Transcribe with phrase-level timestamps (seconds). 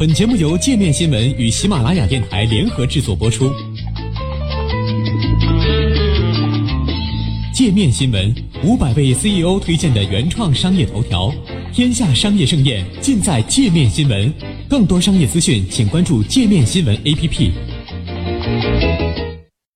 [0.00, 3.52] 本节目由界面新闻与喜马拉雅电台联合制作播出。
[7.52, 8.34] 界面新闻
[8.64, 11.30] 五百位 CEO 推荐的原创商业头条，
[11.70, 14.32] 天下商业盛宴尽在界面新闻。
[14.70, 17.52] 更多商业资讯，请关注界面新闻 APP。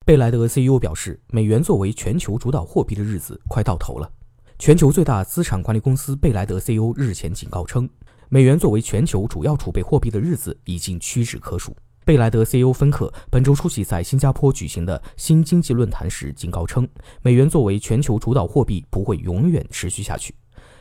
[0.07, 4.11] 贝莱德 CEO 表示，美元作为全球主导货币的日子快到头了。
[4.59, 7.87] 全球最大资产管理公司贝莱德 CEO 日前警告称。
[8.29, 11.77] 美元作为全球主要储备货币的日子已经屈指可数。
[12.05, 16.87] 贝莱德 CEO 芬克本周出席在新加坡举行的新经济论坛时警告称，
[17.23, 20.35] 美元作为全球主导货币不会永远持续下去。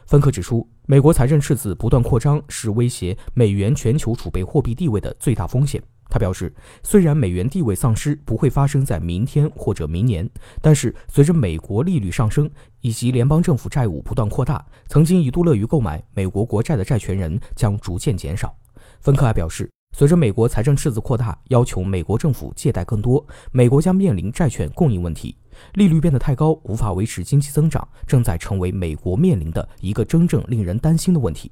[0.06, 5.82] 芬克指出，美国财政赤字不断扩张是威胁美元全球储备货币地位的最大风险。
[6.14, 6.54] 他表示，
[6.84, 10.30] 虽然美元地位丧失不会发生在明天或者明年，
[10.62, 12.48] 但是随着美国利率上升
[12.82, 18.56] 以及联邦政府债务不断扩大，曾经一度乐于购买美国国债的债权人将逐渐减少。
[19.00, 19.68] 芬克还表示，
[19.98, 25.36] 随着美国财政赤字扩大，要求美国政府借贷更多，美国将面临债券供应问题，
[25.74, 31.52] 利率变得太高，无法维持经济增长，正在成为美国面临的一个真正令人担心的问题。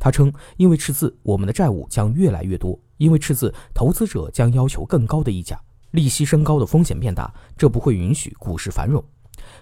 [0.00, 2.76] 他称，因为赤字，我们的债务将越来越多。
[3.00, 5.58] 因为赤字，投资者将要求更高的溢价，
[5.92, 9.02] 利息升高的风险变大，这不会允许股市繁荣。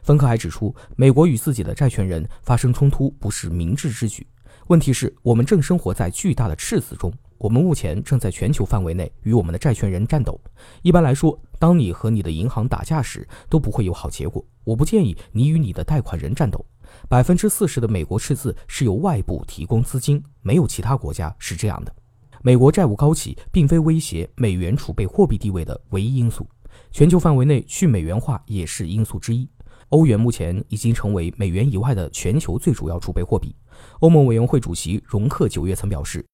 [0.03, 4.27] 芬克还指出，美国与自己的债权人发生冲突不是明智之举。
[4.66, 10.39] 问题是，我们正生活在巨大的赤字中，我们目前正在全球范围内与我们的债权人战斗。
[10.83, 14.44] 一般来说，当你和你的银行打架时，都不会有好结果。
[14.64, 16.66] 我不建议你与你的贷款人战斗。
[17.09, 21.94] 百分之四十的美国赤字是由外部提供资金，没有其他国家是这样的。
[22.42, 26.47] 美国债务高企并非威胁美元储备货币地位的唯一因素，
[26.92, 29.48] 全球范围内去美元化也是因素之一。
[29.89, 33.55] 欧元目前已经成为美元以外的全球最主要储备货币。
[34.00, 36.25] 欧盟委员会主席容克九月曾表示，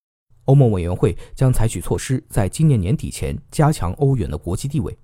[0.44, 4.97] 欧盟委员会将采取措施，在今年年底前加强欧元的国际地位。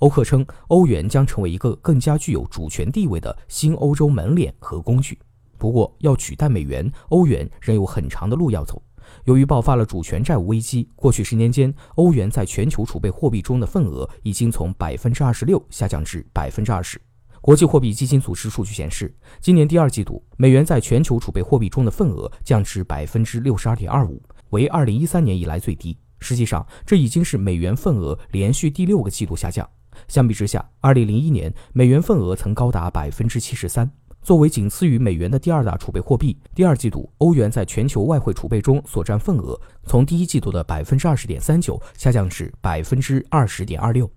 [0.00, 5.16] 欧克称，欧元将成为一个更加具有主权地位的新欧洲门脸和工具。
[5.56, 8.82] 不过，要取代美元，欧元仍有很长的路要走。
[9.24, 17.00] 由于爆发了主权债务危机，过去十年间，欧元在全球储备货币中的份额已经从百分之二十六下降至百分之二十。
[17.40, 25.96] 国际货币基金组织数据显示，今年第二季度，美元在全球储备货币中的份额降至百分之六十二点二五，为二零一三年以来最低。
[26.18, 29.68] 实际上，这已经是美元份额连续第六个季度下降。
[30.08, 33.88] 相比之下，二零零一年美元份额曾高达百分之七十三。
[34.22, 44.10] 作为仅次于美元的第二大储备货币，第二季度欧元在全球外汇储备中所占份额从第一季度的百分之二十点三九下降至百分之二十点二六。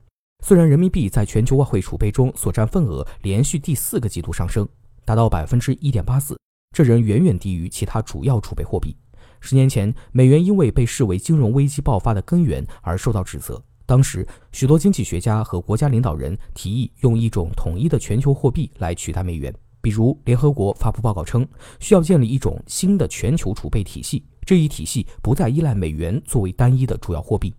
[0.43, 4.67] 虽然人民币在全球外汇储备中所占份额连续第四个季度上升，
[5.05, 6.37] 达到百分之一点八四，
[6.75, 8.97] 这仍远远低于其他主要储备货币。
[9.39, 19.53] 十年前，美元因为被视为金融危机爆发的根源而受到指责，当时许多经济学家和国家领导人提议用一种统一的全球货币来取代美元。
[19.81, 21.47] 比如，联合国发布报告称，
[21.79, 27.53] 需要建立一种新的全球储备体系，这一体系不再依赖美元作为单一的主要货币。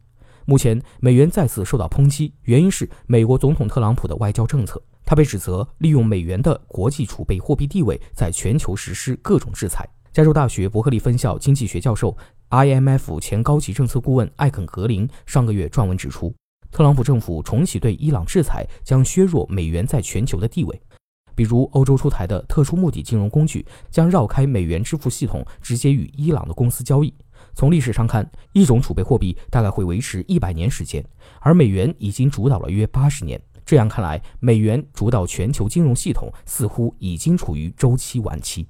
[0.44, 4.80] 目前，美元再次受到抨击，原因是美国总统特朗普的外交政策。
[5.04, 9.88] 他被指责利用美元的国际储备货币地位，在全球实施各种制裁。
[10.12, 12.16] 加州大学伯克利分校经济学教授、
[12.50, 16.34] IMF 前高级政策顾问艾肯格林上个月撰文指出，
[16.70, 20.80] 特朗普政府重启对伊朗制裁将削弱美元在全球的地位。
[21.34, 27.12] 比如，欧洲出台的特殊目的金融工具将绕开美元支付系统，直接与伊朗的公司交易。
[27.54, 31.04] 从历史上看，一种储备货币大概会维持一百年时间，
[31.40, 33.40] 而美元已经主导了约八十年。
[33.64, 38.66] 这样看来，美元主导全球金融系统似乎已经处于周期晚期。